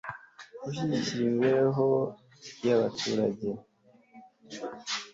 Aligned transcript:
gushyigikira 0.61 1.21
imiibereho 1.25 1.87
y 2.65 2.69
abaturage 2.75 3.47